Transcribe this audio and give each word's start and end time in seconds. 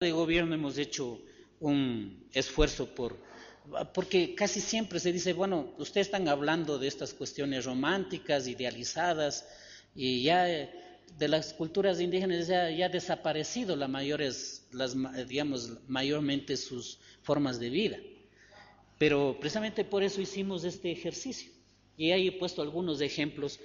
de 0.00 0.12
gobierno 0.12 0.54
hemos 0.54 0.78
hecho 0.78 1.20
un 1.60 2.24
esfuerzo 2.32 2.86
por, 2.94 3.18
porque 3.92 4.34
casi 4.34 4.62
siempre 4.62 4.98
se 4.98 5.12
dice, 5.12 5.34
bueno, 5.34 5.74
ustedes 5.76 6.06
están 6.06 6.26
hablando 6.26 6.78
de 6.78 6.88
estas 6.88 7.12
cuestiones 7.12 7.66
románticas, 7.66 8.48
idealizadas, 8.48 9.46
y 9.94 10.22
ya 10.22 10.44
de 10.44 11.28
las 11.28 11.52
culturas 11.52 12.00
indígenas 12.00 12.46
ya, 12.46 12.64
ha 12.64 12.88
desaparecido 12.88 13.76
la 13.76 13.88
mayores, 13.88 14.66
las, 14.72 14.96
digamos, 15.28 15.72
mayormente 15.86 16.56
sus 16.56 16.98
formas 17.20 17.60
de 17.60 17.68
vida. 17.68 17.98
Pero 18.96 19.36
precisamente 19.38 19.84
por 19.84 20.02
eso 20.02 20.22
hicimos 20.22 20.64
este 20.64 20.90
ejercicio. 20.90 21.52
Y 21.98 22.12
ahí 22.12 22.28
he 22.28 22.32
puesto 22.32 22.62
algunos 22.62 23.02
ejemplos 23.02 23.60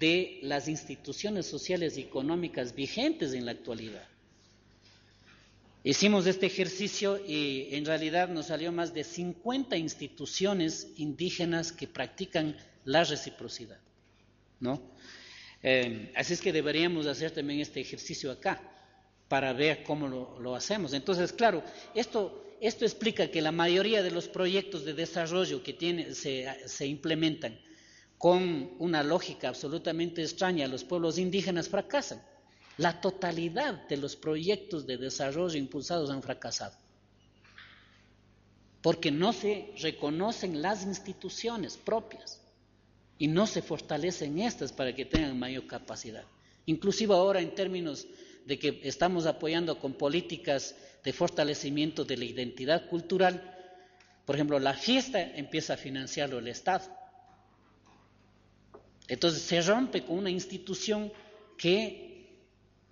de 0.00 0.40
las 0.42 0.66
instituciones 0.66 1.46
sociales 1.46 1.96
y 1.96 2.00
económicas 2.00 2.74
vigentes 2.74 3.34
en 3.34 3.44
la 3.44 3.52
actualidad. 3.52 4.15
Hicimos 5.86 6.26
este 6.26 6.46
ejercicio 6.46 7.16
y 7.24 7.68
en 7.70 7.84
realidad 7.84 8.28
nos 8.28 8.46
salió 8.46 8.72
más 8.72 8.92
de 8.92 9.04
50 9.04 9.76
instituciones 9.76 10.88
indígenas 10.96 11.70
que 11.70 11.86
practican 11.86 12.56
la 12.84 13.04
reciprocidad, 13.04 13.78
¿no? 14.58 14.82
Eh, 15.62 16.12
así 16.16 16.32
es 16.32 16.40
que 16.40 16.52
deberíamos 16.52 17.06
hacer 17.06 17.30
también 17.30 17.60
este 17.60 17.80
ejercicio 17.80 18.32
acá 18.32 18.60
para 19.28 19.52
ver 19.52 19.84
cómo 19.84 20.08
lo, 20.08 20.56
hacemos. 20.56 20.92
Entonces, 20.92 21.32
claro, 21.32 21.62
esto, 21.94 22.44
esto 22.60 22.84
explica 22.84 23.30
que 23.30 23.40
la 23.40 23.52
mayoría 23.52 24.02
de 24.02 24.10
los 24.10 24.26
proyectos 24.26 24.84
de 24.84 24.92
desarrollo 24.92 25.62
que 25.62 25.72
tiene, 25.72 26.16
se 26.16 26.84
implementan 26.84 27.60
con 28.18 28.72
una 28.80 29.04
lógica 29.04 29.50
absolutamente 29.50 30.20
extraña 30.20 30.64
a 30.64 30.68
los 30.68 30.82
pueblos 30.82 31.16
indígenas 31.16 31.68
fracasan. 31.68 32.20
La 32.78 33.00
totalidad 33.00 33.86
de 33.88 33.96
los 33.96 34.16
proyectos 34.16 34.86
de 34.86 34.98
desarrollo 34.98 35.58
impulsados 35.58 36.10
han 36.10 36.22
fracasado. 36.22 36.76
Porque 38.82 39.10
no 39.10 39.32
se 39.32 39.72
reconocen 39.80 40.60
las 40.62 40.84
instituciones 40.84 41.76
propias 41.76 42.40
y 43.18 43.28
no 43.28 43.46
se 43.46 43.62
fortalecen 43.62 44.38
estas 44.38 44.72
para 44.72 44.94
que 44.94 45.06
tengan 45.06 45.38
mayor 45.38 45.66
capacidad. 45.66 46.24
Inclusive 46.66 47.14
ahora 47.14 47.40
en 47.40 47.54
términos 47.54 48.06
de 48.44 48.58
que 48.58 48.80
estamos 48.84 49.26
apoyando 49.26 49.78
con 49.78 49.94
políticas 49.94 50.76
de 51.02 51.12
fortalecimiento 51.12 52.04
de 52.04 52.16
la 52.16 52.24
identidad 52.24 52.88
cultural, 52.88 53.54
por 54.24 54.34
ejemplo, 54.34 54.58
la 54.58 54.74
fiesta 54.74 55.22
empieza 55.22 55.74
a 55.74 55.76
financiarlo 55.76 56.38
el 56.38 56.48
Estado. 56.48 56.84
Entonces 59.08 59.42
se 59.42 59.62
rompe 59.62 60.04
con 60.04 60.18
una 60.18 60.30
institución 60.30 61.12
que 61.56 62.05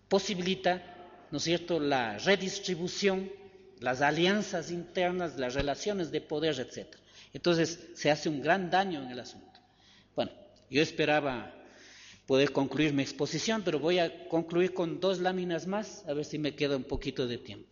posibilita, 0.09 1.27
¿no 1.31 1.39
es 1.39 1.45
cierto?, 1.45 1.81
la 1.81 2.19
redistribución, 2.19 3.31
las 3.81 4.01
alianzas 4.01 4.71
internas, 4.71 5.37
las 5.39 5.55
relaciones 5.55 6.11
de 6.11 6.21
poder, 6.21 6.59
etc. 6.59 6.97
Entonces 7.33 7.91
se 7.95 8.11
hace 8.11 8.29
un 8.29 8.41
gran 8.41 8.71
daño 8.71 9.03
en 9.03 9.11
el 9.11 9.21
asunto. 9.21 9.61
Bueno, 10.15 10.33
yo 10.71 10.83
esperaba 10.83 11.55
poder 12.27 12.53
concluir 12.53 12.93
mi 12.93 13.03
exposición, 13.03 13.63
pero 13.63 13.79
voy 13.79 13.99
a 13.99 14.29
concluir 14.29 14.73
con 14.73 15.01
dos 15.01 15.19
láminas 15.19 15.67
más, 15.67 16.05
a 16.09 16.15
ver 16.15 16.25
si 16.25 16.39
me 16.39 16.55
queda 16.55 16.77
un 16.77 16.85
poquito 16.85 17.27
de 17.27 17.39
tiempo. 17.39 17.69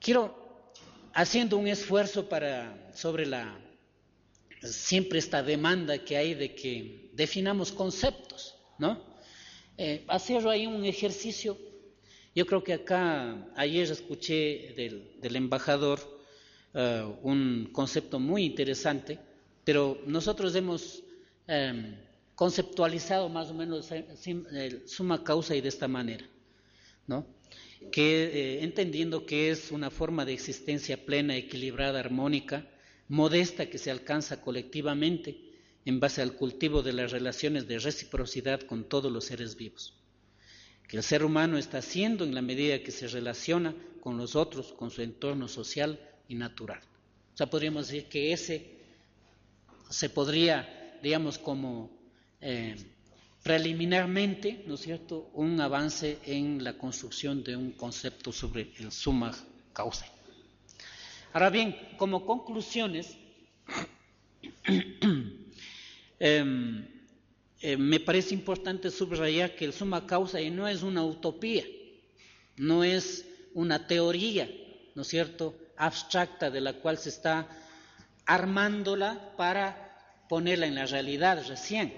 Quiero, 0.00 0.72
haciendo 1.12 1.56
un 1.56 1.66
esfuerzo 1.66 2.28
para, 2.28 2.90
sobre 2.94 3.26
la, 3.26 3.58
siempre 4.62 5.18
esta 5.18 5.42
demanda 5.42 5.98
que 5.98 6.16
hay 6.16 6.34
de 6.34 6.54
que 6.54 7.10
definamos 7.12 7.72
conceptos, 7.72 8.54
¿no? 8.78 9.07
Eh, 9.80 10.04
hacer 10.08 10.46
ahí 10.48 10.66
un 10.66 10.84
ejercicio. 10.84 11.56
Yo 12.34 12.44
creo 12.46 12.64
que 12.64 12.74
acá, 12.74 13.48
ayer 13.54 13.88
escuché 13.90 14.74
del, 14.76 15.36
embajador 15.36 16.00
eh, 16.74 17.04
un 17.22 17.70
concepto 17.72 18.18
muy 18.18 18.44
interesante, 18.44 19.20
pero 19.64 20.02
nosotros 20.04 20.54
hemos 20.56 21.04
em, 21.46 21.94
conceptualizado 22.34 23.28
más 23.28 23.50
o 23.50 23.54
menos 23.54 23.88
suma 24.86 25.22
causa 25.22 25.54
y 25.54 25.60
de 25.60 25.68
esta 25.68 25.86
manera, 25.86 26.26
¿no? 27.06 27.24
que 27.92 28.24
eh, 28.24 28.64
entendiendo 28.64 29.24
que 29.24 29.50
es 29.50 29.70
una 29.70 29.90
forma 29.90 30.24
de 30.24 30.32
existencia 30.32 31.04
plena, 31.06 31.36
equilibrada, 31.36 32.00
armónica, 32.00 32.66
modesta 33.08 33.70
que 33.70 33.78
se 33.78 33.90
alcanza 33.90 34.42
colectivamente, 34.42 35.38
en 35.88 36.00
base 36.00 36.20
al 36.20 36.34
cultivo 36.34 36.82
de 36.82 36.92
las 36.92 37.12
relaciones 37.12 37.66
de 37.66 37.78
reciprocidad 37.78 38.60
con 38.60 38.84
todos 38.84 39.10
los 39.10 39.24
seres 39.24 39.56
vivos. 39.56 39.94
Que 40.86 40.98
el 40.98 41.02
ser 41.02 41.24
humano 41.24 41.56
está 41.56 41.78
haciendo 41.78 42.24
en 42.24 42.34
la 42.34 42.42
medida 42.42 42.82
que 42.82 42.90
se 42.90 43.08
relaciona 43.08 43.74
con 44.02 44.18
los 44.18 44.36
otros, 44.36 44.74
con 44.74 44.90
su 44.90 45.00
entorno 45.00 45.48
social 45.48 45.98
y 46.28 46.34
natural. 46.34 46.80
O 47.32 47.36
sea, 47.38 47.46
podríamos 47.46 47.88
decir 47.88 48.06
que 48.06 48.34
ese 48.34 48.76
se 49.88 50.10
podría, 50.10 50.98
digamos, 51.02 51.38
como 51.38 51.90
eh, 52.42 52.76
preliminarmente, 53.42 54.64
¿no 54.66 54.74
es 54.74 54.80
cierto?, 54.80 55.30
un 55.32 55.58
avance 55.58 56.18
en 56.26 56.62
la 56.62 56.76
construcción 56.76 57.42
de 57.42 57.56
un 57.56 57.72
concepto 57.72 58.30
sobre 58.30 58.72
el 58.78 58.92
suma 58.92 59.34
causa. 59.72 60.04
Ahora 61.32 61.48
bien, 61.48 61.74
como 61.96 62.26
conclusiones, 62.26 63.16
Em, 66.20 66.86
eh, 67.60 67.76
me 67.76 68.00
parece 68.00 68.34
importante 68.34 68.90
subrayar 68.90 69.54
que 69.54 69.64
el 69.64 69.72
suma 69.72 70.06
causa 70.06 70.38
no 70.50 70.66
es 70.66 70.82
una 70.82 71.04
utopía, 71.04 71.64
no 72.56 72.84
es 72.84 73.26
una 73.54 73.86
teoría, 73.86 74.48
¿no 74.94 75.02
es 75.02 75.08
cierto?, 75.08 75.54
abstracta 75.76 76.50
de 76.50 76.60
la 76.60 76.74
cual 76.74 76.98
se 76.98 77.08
está 77.08 77.48
armándola 78.26 79.34
para 79.36 80.24
ponerla 80.28 80.66
en 80.66 80.74
la 80.74 80.86
realidad 80.86 81.46
recién, 81.48 81.94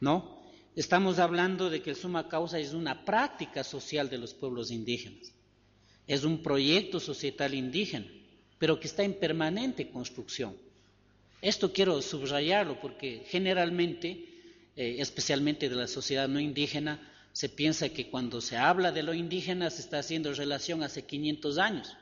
¿no? 0.00 0.40
Estamos 0.74 1.18
hablando 1.18 1.68
de 1.68 1.82
que 1.82 1.90
el 1.90 1.96
suma 1.96 2.28
causa 2.28 2.58
es 2.58 2.72
una 2.72 3.04
práctica 3.04 3.62
social 3.62 4.08
de 4.08 4.18
los 4.18 4.32
pueblos 4.32 4.70
indígenas, 4.70 5.32
es 6.06 6.24
un 6.24 6.42
proyecto 6.42 6.98
societal 6.98 7.52
indígena, 7.52 8.06
pero 8.58 8.80
que 8.80 8.86
está 8.86 9.02
en 9.02 9.14
permanente 9.14 9.90
construcción. 9.90 10.56
Esto 11.42 11.72
quiero 11.72 12.00
subrayarlo 12.00 12.80
porque 12.80 13.24
generalmente, 13.26 14.10
eh, 14.76 14.96
especialmente 15.00 15.68
de 15.68 15.74
la 15.74 15.88
sociedad 15.88 16.28
no 16.28 16.38
indígena, 16.38 17.00
se 17.32 17.48
piensa 17.48 17.88
que 17.88 18.08
cuando 18.08 18.40
se 18.40 18.56
habla 18.56 18.92
de 18.92 19.02
lo 19.02 19.12
indígena 19.12 19.68
se 19.68 19.82
está 19.82 19.98
haciendo 19.98 20.32
relación 20.32 20.84
hace 20.84 21.02
500 21.04 21.58
años, 21.58 21.96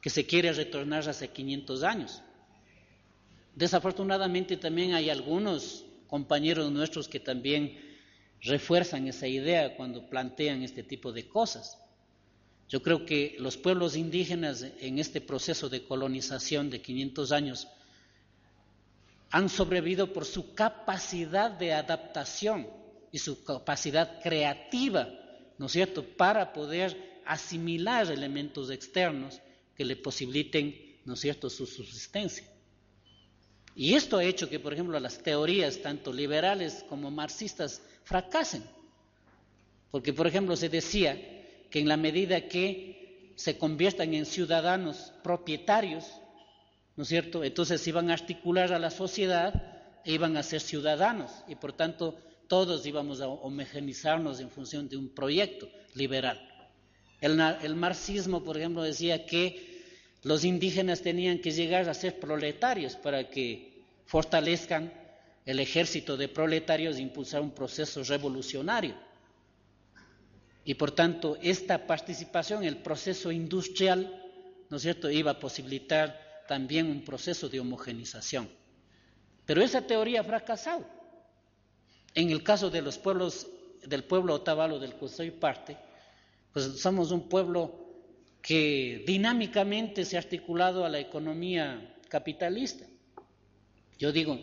que 0.00 0.08
se 0.08 0.24
quiere 0.24 0.54
retornar 0.54 1.06
hace 1.06 1.28
500 1.28 1.82
años. 1.82 2.22
Desafortunadamente 3.54 4.56
también 4.56 4.94
hay 4.94 5.10
algunos 5.10 5.84
compañeros 6.06 6.72
nuestros 6.72 7.08
que 7.08 7.20
también 7.20 7.78
refuerzan 8.40 9.06
esa 9.06 9.26
idea 9.26 9.76
cuando 9.76 10.08
plantean 10.08 10.62
este 10.62 10.82
tipo 10.82 11.12
de 11.12 11.28
cosas. 11.28 11.78
Yo 12.70 12.82
creo 12.82 13.04
que 13.04 13.36
los 13.38 13.58
pueblos 13.58 13.96
indígenas 13.96 14.66
en 14.80 14.98
este 14.98 15.20
proceso 15.20 15.68
de 15.68 15.84
colonización 15.84 16.70
de 16.70 16.80
500 16.80 17.32
años 17.32 17.68
han 19.30 19.48
sobrevivido 19.48 20.12
por 20.12 20.24
su 20.24 20.54
capacidad 20.54 21.50
de 21.50 21.72
adaptación 21.72 22.68
y 23.10 23.18
su 23.18 23.44
capacidad 23.44 24.20
creativa, 24.22 25.08
¿no 25.58 25.66
es 25.66 25.72
cierto?, 25.72 26.04
para 26.16 26.52
poder 26.52 27.20
asimilar 27.24 28.10
elementos 28.10 28.70
externos 28.70 29.40
que 29.74 29.84
le 29.84 29.96
posibiliten, 29.96 31.00
¿no 31.04 31.14
es 31.14 31.20
cierto?, 31.20 31.50
su 31.50 31.66
subsistencia. 31.66 32.46
Y 33.74 33.94
esto 33.94 34.16
ha 34.16 34.24
hecho 34.24 34.48
que, 34.48 34.58
por 34.58 34.72
ejemplo, 34.72 34.98
las 34.98 35.22
teorías, 35.22 35.82
tanto 35.82 36.12
liberales 36.12 36.84
como 36.88 37.10
marxistas, 37.10 37.82
fracasen. 38.04 38.64
Porque, 39.90 40.14
por 40.14 40.26
ejemplo, 40.26 40.56
se 40.56 40.70
decía 40.70 41.14
que 41.70 41.80
en 41.80 41.88
la 41.88 41.98
medida 41.98 42.48
que 42.48 43.32
se 43.36 43.58
conviertan 43.58 44.14
en 44.14 44.24
ciudadanos 44.24 45.12
propietarios, 45.22 46.06
¿no 46.96 47.02
es 47.02 47.08
cierto? 47.08 47.44
Entonces 47.44 47.86
iban 47.86 48.10
a 48.10 48.14
articular 48.14 48.72
a 48.72 48.78
la 48.78 48.90
sociedad 48.90 49.52
e 50.04 50.12
iban 50.12 50.36
a 50.36 50.42
ser 50.42 50.60
ciudadanos 50.60 51.30
y 51.46 51.56
por 51.56 51.72
tanto 51.72 52.16
todos 52.48 52.86
íbamos 52.86 53.20
a 53.20 53.28
homogenizarnos 53.28 54.40
en 54.40 54.50
función 54.50 54.88
de 54.88 54.96
un 54.96 55.08
proyecto 55.08 55.68
liberal. 55.94 56.40
El, 57.20 57.74
marxismo, 57.74 58.44
por 58.44 58.56
ejemplo, 58.56 58.82
decía 58.82 59.26
que 59.26 59.82
los 60.22 60.44
indígenas 60.44 61.02
tenían 61.02 61.40
que 61.40 61.50
llegar 61.50 61.88
a 61.88 61.94
ser 61.94 62.20
proletarios 62.20 62.94
para 62.96 63.28
que 63.30 63.82
fortalezcan 64.06 64.92
el 65.44 65.60
ejército 65.60 66.16
de 66.16 66.28
proletarios 66.28 66.96
e 66.96 67.02
impulsar 67.02 67.40
un 67.40 67.52
proceso 67.52 68.02
revolucionario. 68.04 68.94
Y 70.64 70.74
por 70.74 70.90
tanto, 70.90 71.38
esta 71.42 71.86
participación 71.86 72.64
el 72.64 72.78
proceso 72.78 73.30
industrial, 73.30 74.22
¿no 74.68 74.76
es 74.76 74.82
cierto?, 74.82 75.10
iba 75.10 75.32
a 75.32 75.38
posibilitar 75.38 76.25
también 76.46 76.86
un 76.86 77.04
proceso 77.04 77.48
de 77.48 77.60
homogenización. 77.60 78.48
Pero 79.44 79.62
esa 79.62 79.82
teoría 79.82 80.20
ha 80.20 80.24
fracasado. 80.24 80.84
En 82.14 82.30
el 82.30 82.42
caso 82.42 82.70
de 82.70 82.82
los 82.82 82.98
pueblos, 82.98 83.46
del 83.86 84.04
pueblo 84.04 84.34
otavalo 84.34 84.78
del 84.78 84.94
que 84.94 85.08
soy 85.08 85.30
parte, 85.30 85.76
pues 86.52 86.80
somos 86.80 87.10
un 87.10 87.28
pueblo 87.28 87.86
que 88.40 89.04
dinámicamente 89.06 90.04
se 90.04 90.16
ha 90.16 90.20
articulado 90.20 90.84
a 90.84 90.88
la 90.88 90.98
economía 90.98 91.96
capitalista. 92.08 92.86
Yo 93.98 94.12
digo, 94.12 94.38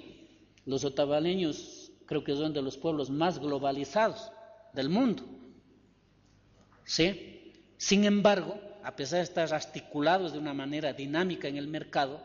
los 0.65 0.83
otavaleños 0.83 1.91
creo 2.05 2.23
que 2.23 2.35
son 2.35 2.53
de 2.53 2.61
los 2.61 2.77
pueblos 2.77 3.09
más 3.09 3.39
globalizados 3.39 4.31
del 4.73 4.89
mundo. 4.89 5.23
¿Sí? 6.85 7.53
Sin 7.77 8.03
embargo, 8.03 8.59
a 8.83 8.95
pesar 8.95 9.19
de 9.19 9.24
estar 9.24 9.53
articulados 9.53 10.33
de 10.33 10.39
una 10.39 10.53
manera 10.53 10.91
dinámica 10.94 11.47
en 11.47 11.57
el 11.57 11.68
mercado, 11.68 12.21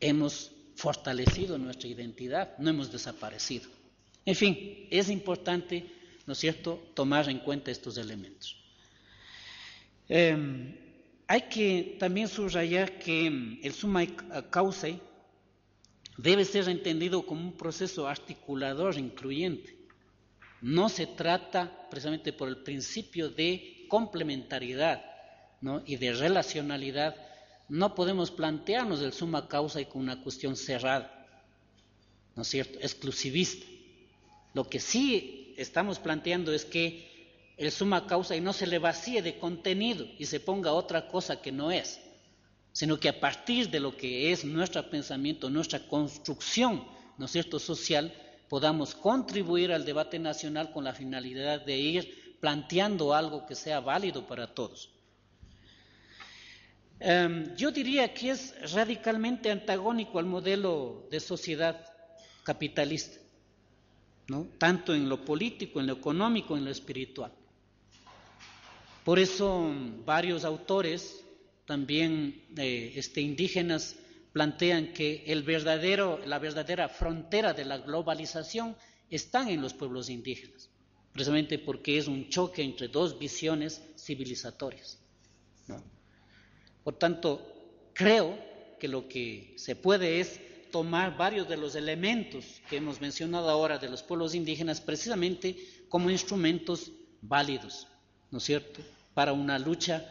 hemos 0.00 0.52
fortalecido 0.74 1.56
nuestra 1.56 1.88
identidad, 1.88 2.56
no 2.58 2.68
hemos 2.68 2.92
desaparecido. 2.92 3.70
En 4.26 4.34
fin, 4.34 4.86
es 4.90 5.08
importante, 5.08 5.86
¿no 6.26 6.34
es 6.34 6.38
cierto?, 6.38 6.90
tomar 6.94 7.28
en 7.30 7.38
cuenta 7.38 7.70
estos 7.70 7.96
elementos. 7.96 8.56
Em, 10.08 10.76
hay 11.26 11.42
que 11.42 11.96
también 11.98 12.28
subrayar 12.28 12.98
que 12.98 13.26
el 13.62 13.72
suma 13.72 14.04
causa 14.50 14.88
debe 16.18 16.44
ser 16.44 16.68
entendido 16.68 17.24
como 17.24 17.40
un 17.40 17.56
proceso 17.56 18.06
articulador 18.06 18.98
incluyente. 18.98 19.74
No 20.60 20.88
se 20.88 21.06
trata 21.06 21.88
precisamente 21.90 22.32
por 22.32 22.48
el 22.48 22.58
principio 22.58 23.30
de 23.30 23.86
complementariedad 23.88 25.15
y 25.84 25.96
de 25.96 26.12
relacionalidad. 26.12 27.16
No 27.68 27.94
podemos 27.94 28.30
plantearnos 28.30 29.00
el 29.00 29.12
suma 29.12 29.48
causa 29.48 29.80
y 29.80 29.86
con 29.86 30.02
una 30.02 30.22
cuestión 30.22 30.56
cerrada, 30.56 31.26
¿no 32.34 32.42
es 32.42 32.48
cierto?, 32.48 32.78
exclusivista. 32.80 33.66
Lo 34.54 34.68
que 34.68 34.78
sí 34.78 35.54
estamos 35.56 35.98
planteando 35.98 36.52
es 36.52 36.64
que 36.64 37.54
el 37.56 37.72
suma 37.72 38.06
causa 38.06 38.36
y 38.36 38.40
no 38.40 38.52
se 38.52 38.66
le 38.66 38.78
vacíe 38.78 39.22
de 39.22 39.38
contenido 39.38 40.06
y 40.18 40.26
se 40.26 40.40
ponga 40.40 40.72
otra 40.72 41.08
cosa 41.08 41.40
que 41.40 41.50
no 41.50 41.70
es, 41.72 42.00
sino 42.72 43.00
que 43.00 43.08
a 43.08 43.18
partir 43.18 43.70
de 43.70 43.80
lo 43.80 43.96
que 43.96 44.30
es 44.30 44.44
nuestro 44.44 44.88
pensamiento, 44.88 45.50
nuestra 45.50 45.80
construcción, 45.88 46.84
¿no 47.18 47.24
es 47.24 47.32
cierto?, 47.32 47.58
social, 47.58 48.14
podamos 48.48 48.94
contribuir 48.94 49.72
al 49.72 49.84
debate 49.84 50.18
nacional 50.18 50.70
con 50.70 50.84
la 50.84 50.92
finalidad 50.92 51.64
de 51.64 51.78
ir 51.78 52.36
planteando 52.40 53.12
algo 53.12 53.44
que 53.46 53.56
sea 53.56 53.80
válido 53.80 54.26
para 54.26 54.54
todos. 54.54 54.90
Em, 56.98 57.54
yo 57.56 57.70
diría 57.70 58.12
que 58.14 58.30
es 58.30 58.72
radicalmente 58.72 59.50
antagónico 59.50 60.18
al 60.18 60.26
modelo 60.26 61.06
de 61.10 61.20
sociedad 61.20 61.84
capitalista 62.42 63.20
tanto 64.58 64.94
en 64.94 65.08
lo 65.08 65.24
político, 65.24 65.80
en 65.80 65.86
lo 65.86 65.94
económico, 65.94 66.56
en 66.56 66.64
lo 66.64 66.70
espiritual. 66.70 67.32
Por 69.04 69.18
eso 69.18 69.72
varios 70.04 70.44
autores, 70.44 71.22
también 71.64 72.42
eh, 72.56 72.92
este, 72.96 73.20
indígenas, 73.20 73.96
plantean 74.32 74.92
que 74.92 75.24
el 75.26 75.42
verdadero, 75.42 76.20
la 76.26 76.38
verdadera 76.38 76.88
frontera 76.88 77.54
de 77.54 77.64
la 77.64 77.78
globalización 77.78 78.76
está 79.08 79.48
en 79.48 79.62
los 79.62 79.72
pueblos 79.72 80.10
indígenas, 80.10 80.68
precisamente 81.12 81.58
porque 81.58 81.96
es 81.96 82.08
un 82.08 82.28
choque 82.28 82.62
entre 82.62 82.88
dos 82.88 83.18
visiones 83.18 83.80
civilizatorias. 83.96 84.98
Por 86.86 86.94
tanto, 86.94 87.42
creo 87.94 88.38
que 88.78 88.86
lo 88.86 89.08
que 89.08 89.54
se 89.56 89.74
puede 89.74 90.20
es 90.20 90.40
tomar 90.70 91.16
varios 91.16 91.48
de 91.48 91.56
los 91.56 91.74
elementos 91.74 92.44
que 92.70 92.76
hemos 92.76 93.00
mencionado 93.00 93.50
ahora 93.50 93.78
de 93.78 93.88
los 93.88 94.04
pueblos 94.04 94.36
indígenas 94.36 94.80
precisamente 94.80 95.58
como 95.88 96.10
instrumentos 96.10 96.92
válidos, 97.22 97.88
¿no 98.30 98.38
es 98.38 98.44
cierto?, 98.44 98.82
para 99.14 99.32
una 99.32 99.58
lucha 99.58 100.06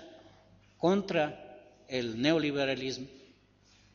contra 0.75 1.63
el 1.87 2.21
neoliberalismo, 2.21 3.07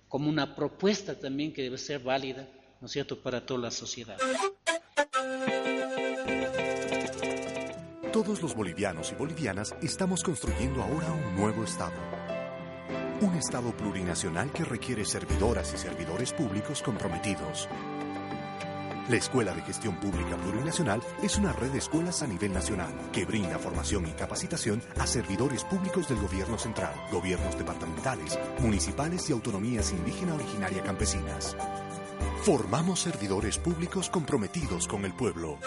como 0.09 0.31
una 0.31 0.57
propuesta 0.57 1.15
también 1.21 1.53
que 1.53 1.61
debe 1.61 1.77
ser 1.77 2.01
válida, 2.01 2.49
¿no 2.81 2.87
es 2.87 2.93
cierto?, 2.93 3.21
para 3.21 3.45
toda 3.45 3.61
la 3.61 3.71
sociedad. 3.71 4.17
Todos 8.11 8.41
los 8.41 8.55
bolivianos 8.55 9.13
y 9.13 9.17
bolivianas 9.17 9.75
estamos 9.83 10.23
construyendo 10.23 10.83
ahora 10.83 11.13
un 11.13 11.37
nuevo 11.37 11.63
Estado 11.63 12.40
un 13.21 13.35
Estado 13.35 13.73
plurinacional 13.73 14.51
que 14.51 14.65
requiere 14.65 15.05
servidoras 15.05 15.73
y 15.75 15.79
servidores 15.79 16.33
públicos 16.33 16.83
comprometidos. 16.83 17.69
La 19.09 19.17
Escuela 19.17 19.53
de 19.55 19.63
Gestión 19.63 19.97
Pública 19.97 20.37
Plurinacional 20.37 21.03
es 21.23 21.37
una 21.37 21.53
red 21.53 21.71
de 21.71 21.79
escuelas 21.79 22.23
a 22.23 22.27
nivel 22.27 22.53
nacional 22.53 22.95
que 23.13 23.25
brinda 23.25 23.59
formación 23.59 24.07
y 24.07 24.13
capacitación 24.13 24.81
a 24.99 25.07
servidores 25.07 25.65
públicos 25.65 26.09
del 26.09 26.21
gobierno 26.21 26.57
central, 26.59 26.95
gobiernos 27.11 27.59
departamentales, 27.59 28.39
municipales 28.61 29.29
y 29.29 29.33
autonomías 29.33 29.91
indígena 29.91 30.35
originaria 30.35 30.83
campesinas. 30.83 31.57
Formamos 32.43 33.01
servidores 33.01 33.59
públicos 33.59 34.09
comprometidos 34.09 34.87
con 34.87 35.05
el 35.05 35.13
pueblo. 35.13 35.59